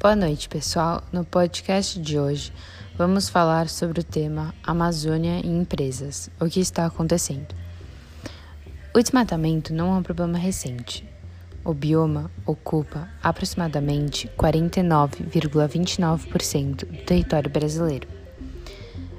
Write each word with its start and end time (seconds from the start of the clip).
Boa 0.00 0.14
noite, 0.14 0.48
pessoal. 0.48 1.02
No 1.12 1.24
podcast 1.24 1.98
de 1.98 2.20
hoje, 2.20 2.52
vamos 2.96 3.28
falar 3.28 3.68
sobre 3.68 4.00
o 4.00 4.04
tema 4.04 4.54
Amazônia 4.62 5.44
e 5.44 5.48
empresas. 5.48 6.30
O 6.40 6.46
que 6.46 6.60
está 6.60 6.86
acontecendo? 6.86 7.52
O 8.94 9.02
desmatamento 9.02 9.74
não 9.74 9.92
é 9.92 9.96
um 9.98 10.02
problema 10.04 10.38
recente. 10.38 11.04
O 11.64 11.74
bioma 11.74 12.30
ocupa 12.46 13.08
aproximadamente 13.20 14.30
49,29% 14.38 16.86
do 16.86 17.04
território 17.04 17.50
brasileiro. 17.50 18.06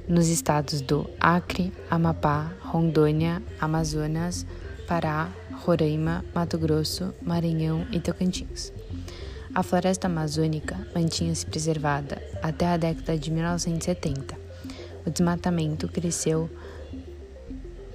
Nos 0.07 0.29
estados 0.29 0.79
do 0.79 1.09
Acre, 1.19 1.73
Amapá, 1.91 2.53
Rondônia, 2.61 3.43
Amazonas, 3.59 4.45
Pará, 4.87 5.29
Roraima, 5.55 6.23
Mato 6.33 6.57
Grosso, 6.57 7.13
Maranhão 7.21 7.85
e 7.91 7.99
Tocantins. 7.99 8.71
A 9.53 9.63
floresta 9.63 10.07
amazônica 10.07 10.77
mantinha-se 10.93 11.43
preservada 11.45 12.21
até 12.41 12.67
a 12.67 12.77
década 12.77 13.17
de 13.17 13.31
1970. 13.31 14.37
O 15.05 15.09
desmatamento 15.09 15.87
cresceu 15.87 16.49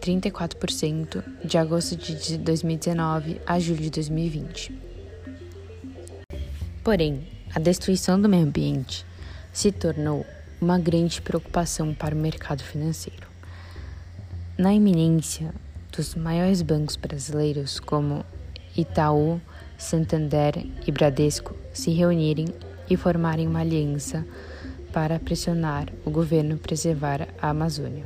34% 0.01 1.23
de 1.45 1.57
agosto 1.57 1.97
de 1.97 2.39
2019 2.39 3.41
a 3.47 3.61
julho 3.61 3.83
de 3.83 3.91
2020. 3.91 4.77
Porém, 6.83 7.27
a 7.55 7.61
destruição 7.61 8.21
do 8.21 8.29
meio 8.29 8.45
ambiente 8.45 9.07
se 9.53 9.71
tornou 9.71 10.27
uma 10.61 10.79
grande 10.79 11.23
preocupação 11.23 11.95
para 11.95 12.15
o 12.15 12.19
mercado 12.19 12.65
financeiro. 12.65 13.29
Na 14.59 14.75
iminência 14.75 15.55
dos 15.97 16.17
maiores 16.17 16.63
bancos 16.63 16.97
brasileiros, 16.97 17.79
como 17.79 18.25
Itaú, 18.77 19.41
Santander 19.79 20.67
e 20.87 20.93
Bradesco 20.93 21.55
se 21.73 21.91
reunirem 21.91 22.47
e 22.89 22.97
formarem 22.97 23.47
uma 23.47 23.61
aliança 23.61 24.27
para 24.93 25.19
pressionar 25.19 25.89
o 26.05 26.11
governo 26.11 26.57
preservar 26.57 27.29
a 27.41 27.51
Amazônia. 27.51 28.05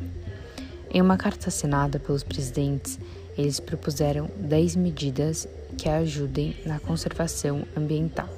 Em 0.91 1.03
uma 1.03 1.19
carta 1.19 1.49
assinada 1.49 1.99
pelos 1.99 2.25
presidentes, 2.25 2.99
eles 3.37 3.61
propuseram 3.61 4.31
10 4.39 4.77
medidas 4.77 5.47
que 5.77 5.89
ajudem 5.89 6.57
na 6.65 6.81
conservação 6.81 7.67
ambiental 7.77 8.29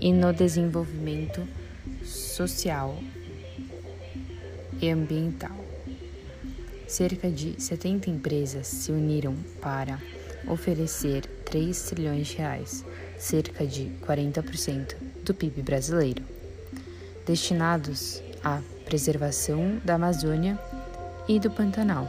e 0.00 0.12
no 0.12 0.32
desenvolvimento 0.32 1.42
social 2.04 2.98
e 4.80 4.90
ambiental. 4.90 5.56
Cerca 6.86 7.30
de 7.30 7.60
70 7.60 8.10
empresas 8.10 8.66
se 8.66 8.92
uniram 8.92 9.34
para 9.60 9.98
oferecer 10.48 11.26
3 11.44 11.82
trilhões 11.82 12.28
de 12.28 12.36
reais, 12.36 12.84
cerca 13.18 13.66
de 13.66 13.90
40% 14.06 14.96
do 15.24 15.34
PIB 15.34 15.62
brasileiro, 15.62 16.22
destinados 17.26 18.22
à 18.42 18.60
preservação 18.84 19.80
da 19.84 19.94
Amazônia 19.94 20.58
e 21.28 21.38
do 21.38 21.50
Pantanal. 21.50 22.08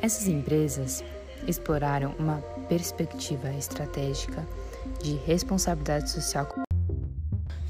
Essas 0.00 0.28
empresas 0.28 1.02
exploraram 1.46 2.14
uma 2.18 2.36
perspectiva 2.68 3.52
estratégica 3.54 4.46
de 5.02 5.14
responsabilidade 5.26 6.10
social 6.10 6.46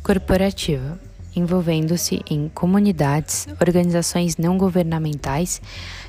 corporativa, 0.03 0.99
envolvendo-se 1.35 2.21
em 2.29 2.49
comunidades, 2.49 3.47
organizações 3.61 4.37
não 4.37 4.57
governamentais 4.59 5.61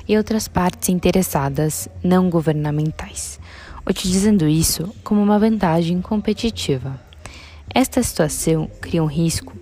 e 0.08 0.18
outras 0.18 0.48
partes 0.48 0.90
interessadas 0.90 1.88
não 2.04 2.30
governamentais, 2.30 3.40
utilizando 3.88 4.48
isso 4.48 4.94
como 5.04 5.22
uma 5.22 5.40
vantagem 5.40 6.02
competitiva. 6.02 7.00
Esta 7.74 8.02
situação 8.02 8.70
cria 8.82 9.04
um 9.04 9.08
risco 9.08 9.54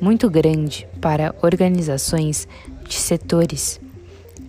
muito 0.00 0.28
grande 0.30 0.86
para 1.00 1.34
organizações 1.42 2.48
de 2.88 2.94
setores 2.94 3.80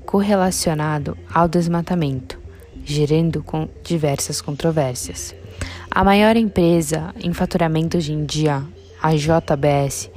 correlacionado 0.06 1.18
ao 1.34 1.47
desmatamento, 1.47 2.40
gerando 2.85 3.41
com 3.41 3.68
diversas 3.84 4.41
controvérsias. 4.41 5.35
A 5.90 6.03
maior 6.03 6.35
empresa 6.38 7.14
em 7.20 7.34
faturamento 7.34 7.97
hoje 7.97 8.14
em 8.14 8.25
dia, 8.25 8.64
a 9.02 9.16
JBS, 9.16 10.09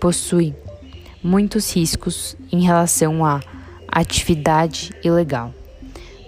possui 0.00 0.54
muitos 1.22 1.74
riscos 1.74 2.36
em 2.52 2.62
relação 2.62 3.24
à 3.24 3.40
atividade 3.88 4.94
ilegal. 5.02 5.52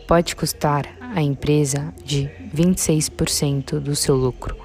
Pode 0.06 0.34
custar 0.34 0.86
à 1.00 1.22
empresa 1.22 1.94
de 2.04 2.30
26% 2.54 3.78
do 3.78 3.94
seu 3.94 4.16
lucro, 4.16 4.56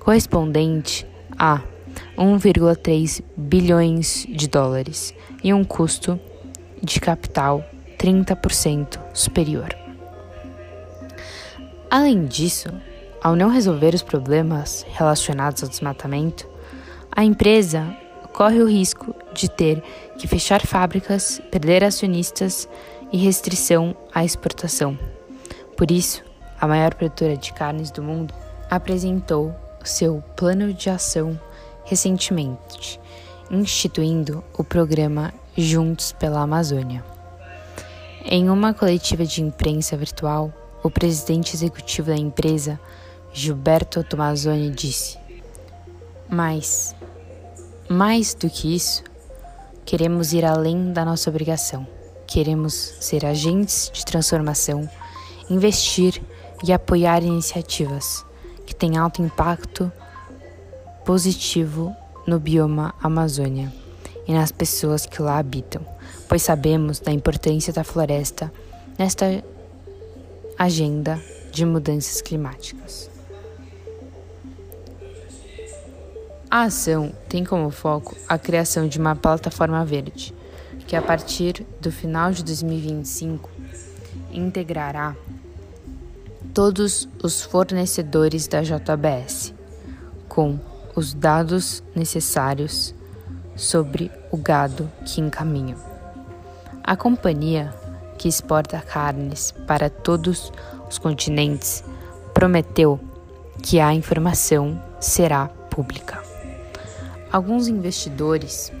correspondente 0.00 1.06
a 1.38 1.62
1,3 2.16 3.22
bilhões 3.36 4.26
de 4.28 4.48
dólares, 4.48 5.14
e 5.42 5.52
um 5.54 5.64
custo 5.64 6.20
de 6.82 7.00
capital 7.00 7.64
30% 7.98 8.98
superior. 9.12 9.74
Além 11.90 12.26
disso, 12.26 12.68
ao 13.22 13.34
não 13.34 13.48
resolver 13.48 13.94
os 13.94 14.02
problemas 14.02 14.86
relacionados 14.92 15.62
ao 15.62 15.68
desmatamento, 15.68 16.48
a 17.10 17.24
empresa 17.24 17.96
corre 18.32 18.60
o 18.60 18.68
risco 18.68 19.14
de 19.32 19.48
ter 19.48 19.82
que 20.18 20.26
fechar 20.26 20.64
fábricas, 20.66 21.40
perder 21.50 21.84
acionistas 21.84 22.68
e 23.12 23.16
restrição 23.16 23.96
à 24.14 24.24
exportação. 24.24 24.98
Por 25.76 25.90
isso, 25.90 26.22
a 26.60 26.66
maior 26.66 26.94
produtora 26.94 27.36
de 27.36 27.52
carnes 27.52 27.90
do 27.90 28.02
mundo 28.02 28.34
apresentou 28.70 29.54
seu 29.82 30.22
plano 30.36 30.72
de 30.72 30.90
ação 30.90 31.38
recentemente, 31.84 33.00
instituindo 33.50 34.44
o 34.56 34.62
programa 34.62 35.32
Juntos 35.56 36.12
pela 36.12 36.40
Amazônia. 36.40 37.04
Em 38.24 38.48
uma 38.48 38.72
coletiva 38.74 39.24
de 39.24 39.42
imprensa 39.42 39.96
virtual, 39.96 40.52
o 40.82 40.90
presidente 40.90 41.56
executivo 41.56 42.08
da 42.08 42.16
empresa, 42.16 42.78
Gilberto 43.32 44.04
Tomazoni, 44.04 44.70
disse: 44.70 45.18
Mas, 46.28 46.94
mais 47.90 48.34
do 48.34 48.48
que 48.48 48.72
isso, 48.72 49.02
queremos 49.84 50.32
ir 50.32 50.44
além 50.44 50.92
da 50.92 51.04
nossa 51.04 51.28
obrigação. 51.28 51.84
Queremos 52.24 52.72
ser 52.72 53.26
agentes 53.26 53.90
de 53.92 54.04
transformação, 54.04 54.88
investir 55.50 56.22
e 56.62 56.72
apoiar 56.72 57.24
iniciativas 57.24 58.24
que 58.64 58.72
têm 58.72 58.96
alto 58.96 59.20
impacto 59.20 59.90
positivo 61.04 61.92
no 62.28 62.38
bioma 62.38 62.94
Amazônia 63.02 63.72
e 64.28 64.32
nas 64.32 64.52
pessoas 64.52 65.04
que 65.04 65.20
lá 65.20 65.38
habitam, 65.38 65.84
pois 66.28 66.42
sabemos 66.42 67.00
da 67.00 67.10
importância 67.10 67.72
da 67.72 67.82
floresta 67.82 68.52
nesta 68.96 69.42
agenda 70.56 71.20
de 71.50 71.66
mudanças 71.66 72.22
climáticas. 72.22 73.10
A 76.50 76.62
ação 76.62 77.12
tem 77.28 77.44
como 77.44 77.70
foco 77.70 78.16
a 78.28 78.36
criação 78.36 78.88
de 78.88 78.98
uma 78.98 79.14
plataforma 79.14 79.84
verde, 79.84 80.34
que 80.84 80.96
a 80.96 81.02
partir 81.02 81.64
do 81.80 81.92
final 81.92 82.32
de 82.32 82.42
2025 82.42 83.48
integrará 84.32 85.14
todos 86.52 87.08
os 87.22 87.40
fornecedores 87.40 88.48
da 88.48 88.62
JBS 88.62 89.54
com 90.28 90.58
os 90.96 91.14
dados 91.14 91.84
necessários 91.94 92.92
sobre 93.54 94.10
o 94.32 94.36
gado 94.36 94.90
que 95.04 95.20
encaminham. 95.20 95.78
A 96.82 96.96
companhia, 96.96 97.72
que 98.18 98.26
exporta 98.26 98.80
carnes 98.80 99.52
para 99.68 99.88
todos 99.88 100.52
os 100.88 100.98
continentes, 100.98 101.84
prometeu 102.34 102.98
que 103.62 103.78
a 103.78 103.94
informação 103.94 104.82
será 104.98 105.46
pública. 105.46 106.29
Alguns 107.32 107.68
investidores 107.68 108.72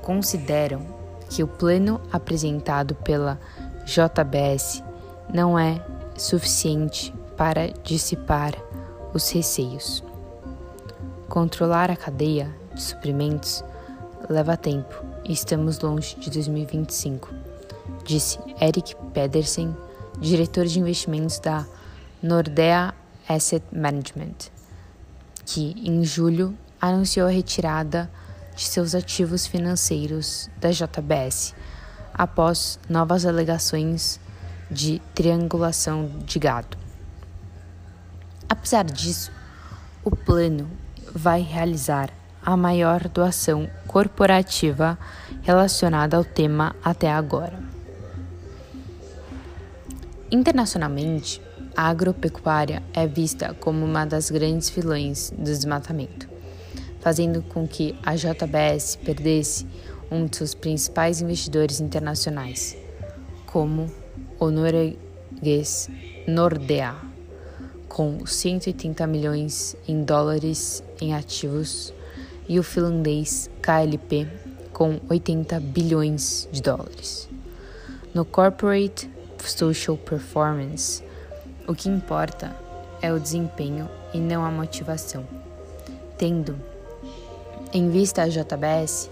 consideram 0.00 0.80
que 1.28 1.42
o 1.42 1.46
plano 1.46 2.00
apresentado 2.10 2.94
pela 2.94 3.38
JBS 3.84 4.82
não 5.32 5.58
é 5.58 5.84
suficiente 6.16 7.12
para 7.36 7.68
dissipar 7.84 8.54
os 9.12 9.30
receios. 9.30 10.02
Controlar 11.28 11.90
a 11.90 11.96
cadeia 11.96 12.50
de 12.74 12.82
suprimentos 12.82 13.62
leva 14.28 14.56
tempo 14.56 14.94
e 15.24 15.32
estamos 15.32 15.78
longe 15.80 16.16
de 16.16 16.30
2025, 16.30 17.28
disse 18.04 18.38
Eric 18.60 18.96
Pedersen, 19.12 19.76
diretor 20.18 20.64
de 20.64 20.80
investimentos 20.80 21.38
da 21.38 21.66
Nordea 22.22 22.94
Asset 23.28 23.64
Management, 23.70 24.50
que 25.44 25.74
em 25.84 26.02
julho 26.04 26.56
anunciou 26.80 27.26
a 27.26 27.30
retirada 27.30 28.10
de 28.56 28.64
seus 28.64 28.94
ativos 28.94 29.46
financeiros 29.46 30.48
da 30.60 30.70
JBS 30.70 31.54
após 32.12 32.78
novas 32.88 33.24
alegações 33.24 34.20
de 34.70 35.00
triangulação 35.14 36.10
de 36.24 36.38
gado. 36.38 36.76
Apesar 38.48 38.84
disso, 38.84 39.32
o 40.04 40.14
plano 40.14 40.68
vai 41.14 41.40
realizar 41.40 42.10
a 42.42 42.56
maior 42.56 43.08
doação 43.08 43.68
corporativa 43.86 44.98
relacionada 45.42 46.16
ao 46.16 46.24
tema 46.24 46.74
até 46.82 47.10
agora. 47.10 47.58
Internacionalmente, 50.30 51.42
a 51.76 51.88
agropecuária 51.88 52.82
é 52.92 53.06
vista 53.06 53.54
como 53.54 53.84
uma 53.84 54.04
das 54.04 54.30
grandes 54.30 54.70
vilãs 54.70 55.30
do 55.36 55.44
desmatamento, 55.44 56.28
fazendo 57.00 57.42
com 57.42 57.66
que 57.66 57.94
a 58.04 58.14
JBS 58.14 58.96
perdesse 58.96 59.66
um 60.10 60.26
de 60.26 60.36
seus 60.36 60.54
principais 60.54 61.20
investidores 61.20 61.80
internacionais, 61.80 62.76
como 63.46 63.90
o 64.38 64.50
norueguês 64.50 65.88
Nordea, 66.26 66.94
com 67.88 68.24
180 68.24 69.06
milhões 69.06 69.76
em 69.88 70.04
dólares 70.04 70.82
em 71.00 71.14
ativos, 71.14 71.92
e 72.48 72.58
o 72.58 72.62
finlandês 72.64 73.48
KLP, 73.62 74.26
com 74.72 75.00
80 75.08 75.60
bilhões 75.60 76.48
de 76.50 76.60
dólares. 76.60 77.28
No 78.12 78.24
Corporate 78.24 79.08
Social 79.38 79.96
Performance, 79.96 81.02
o 81.68 81.74
que 81.74 81.88
importa 81.88 82.56
é 83.00 83.12
o 83.12 83.20
desempenho 83.20 83.88
e 84.12 84.18
não 84.18 84.44
a 84.44 84.50
motivação. 84.50 85.24
Tendo 86.18 86.58
em 87.72 87.90
vista 87.90 88.22
a 88.22 88.28
JBS, 88.28 89.10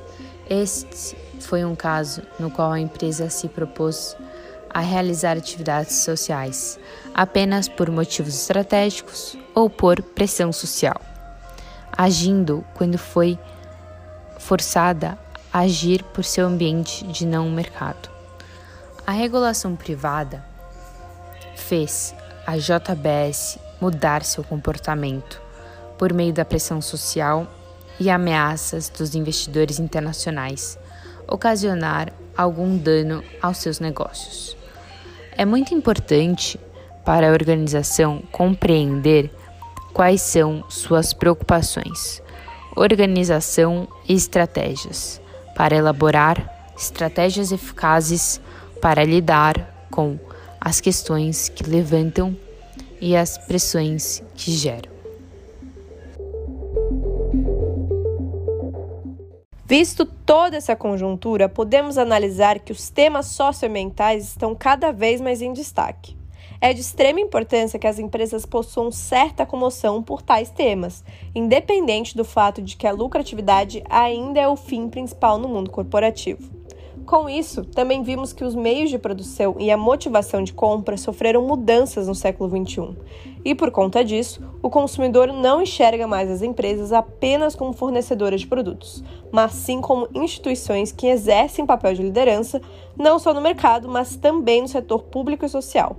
este 0.48 1.16
foi 1.40 1.64
um 1.64 1.74
caso 1.74 2.22
no 2.38 2.50
qual 2.50 2.72
a 2.72 2.80
empresa 2.80 3.30
se 3.30 3.48
propôs 3.48 4.16
a 4.70 4.80
realizar 4.80 5.36
atividades 5.36 5.96
sociais 5.96 6.78
apenas 7.14 7.68
por 7.68 7.90
motivos 7.90 8.34
estratégicos 8.34 9.36
ou 9.54 9.68
por 9.68 10.02
pressão 10.02 10.52
social, 10.52 11.00
agindo 11.96 12.64
quando 12.74 12.98
foi 12.98 13.38
forçada 14.38 15.18
a 15.52 15.60
agir 15.60 16.02
por 16.02 16.24
seu 16.24 16.46
ambiente 16.46 17.06
de 17.06 17.26
não 17.26 17.50
mercado. 17.50 18.08
A 19.06 19.12
regulação 19.12 19.74
privada 19.74 20.44
fez 21.56 22.14
a 22.46 22.56
JBS 22.56 23.58
mudar 23.80 24.24
seu 24.24 24.44
comportamento 24.44 25.40
por 25.96 26.12
meio 26.12 26.32
da 26.32 26.44
pressão 26.44 26.80
social 26.80 27.46
e 28.00 28.10
ameaças 28.10 28.88
dos 28.88 29.14
investidores 29.14 29.78
internacionais 29.78 30.78
ocasionar 31.26 32.12
algum 32.36 32.76
dano 32.76 33.22
aos 33.42 33.58
seus 33.58 33.80
negócios. 33.80 34.56
É 35.36 35.44
muito 35.44 35.74
importante 35.74 36.58
para 37.04 37.28
a 37.28 37.32
organização 37.32 38.22
compreender 38.32 39.30
quais 39.92 40.22
são 40.22 40.64
suas 40.68 41.12
preocupações, 41.12 42.22
organização 42.76 43.88
e 44.08 44.14
estratégias 44.14 45.20
para 45.54 45.76
elaborar 45.76 46.72
estratégias 46.76 47.50
eficazes 47.50 48.40
para 48.80 49.02
lidar 49.02 49.88
com 49.90 50.18
as 50.60 50.80
questões 50.80 51.48
que 51.48 51.68
levantam 51.68 52.36
e 53.00 53.16
as 53.16 53.36
pressões 53.36 54.22
que 54.36 54.52
geram. 54.52 54.97
Visto 59.68 60.06
toda 60.06 60.56
essa 60.56 60.74
conjuntura, 60.74 61.46
podemos 61.46 61.98
analisar 61.98 62.58
que 62.58 62.72
os 62.72 62.88
temas 62.88 63.26
socioambientais 63.26 64.28
estão 64.28 64.54
cada 64.54 64.92
vez 64.92 65.20
mais 65.20 65.42
em 65.42 65.52
destaque. 65.52 66.16
É 66.58 66.72
de 66.72 66.80
extrema 66.80 67.20
importância 67.20 67.78
que 67.78 67.86
as 67.86 67.98
empresas 67.98 68.46
possuam 68.46 68.90
certa 68.90 69.44
comoção 69.44 70.02
por 70.02 70.22
tais 70.22 70.48
temas, 70.48 71.04
independente 71.34 72.16
do 72.16 72.24
fato 72.24 72.62
de 72.62 72.78
que 72.78 72.86
a 72.86 72.92
lucratividade 72.92 73.84
ainda 73.90 74.40
é 74.40 74.48
o 74.48 74.56
fim 74.56 74.88
principal 74.88 75.36
no 75.36 75.48
mundo 75.48 75.70
corporativo. 75.70 76.57
Com 77.08 77.26
isso, 77.26 77.64
também 77.64 78.02
vimos 78.02 78.34
que 78.34 78.44
os 78.44 78.54
meios 78.54 78.90
de 78.90 78.98
produção 78.98 79.56
e 79.58 79.70
a 79.70 79.78
motivação 79.78 80.42
de 80.42 80.52
compra 80.52 80.94
sofreram 80.98 81.40
mudanças 81.40 82.06
no 82.06 82.14
século 82.14 82.50
XXI. 82.50 82.94
E 83.42 83.54
por 83.54 83.70
conta 83.70 84.04
disso, 84.04 84.42
o 84.62 84.68
consumidor 84.68 85.32
não 85.32 85.62
enxerga 85.62 86.06
mais 86.06 86.30
as 86.30 86.42
empresas 86.42 86.92
apenas 86.92 87.54
como 87.54 87.72
fornecedoras 87.72 88.42
de 88.42 88.46
produtos, 88.46 89.02
mas 89.32 89.52
sim 89.52 89.80
como 89.80 90.06
instituições 90.14 90.92
que 90.92 91.06
exercem 91.06 91.64
papel 91.64 91.94
de 91.94 92.02
liderança 92.02 92.60
não 92.94 93.18
só 93.18 93.32
no 93.32 93.40
mercado, 93.40 93.88
mas 93.88 94.14
também 94.14 94.60
no 94.60 94.68
setor 94.68 95.04
público 95.04 95.46
e 95.46 95.48
social. 95.48 95.96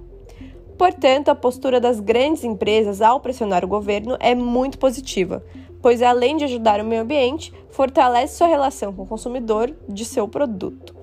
Portanto, 0.77 1.29
a 1.29 1.35
postura 1.35 1.81
das 1.81 1.99
grandes 1.99 2.43
empresas 2.43 3.01
ao 3.01 3.19
pressionar 3.19 3.65
o 3.65 3.67
governo 3.67 4.15
é 4.19 4.35
muito 4.35 4.77
positiva, 4.77 5.43
pois 5.81 6.03
além 6.03 6.37
de 6.37 6.43
ajudar 6.43 6.79
o 6.79 6.85
meio 6.85 7.01
ambiente, 7.01 7.51
fortalece 7.71 8.37
sua 8.37 8.45
relação 8.45 8.93
com 8.93 9.01
o 9.01 9.07
consumidor 9.07 9.73
de 9.87 10.05
seu 10.05 10.27
produto. 10.27 10.98